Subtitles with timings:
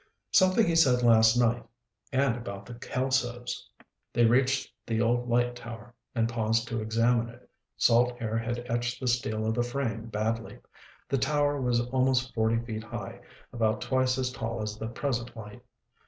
[0.31, 1.63] "Something he said last night.
[2.11, 3.67] And about the Kelsos."
[4.11, 7.47] They reached the old light tower and paused to examine it.
[7.77, 10.57] Salt air had etched the steel of the frame badly.
[11.07, 13.19] The tower was almost forty feet high,
[13.53, 15.61] about twice as tall as the present light.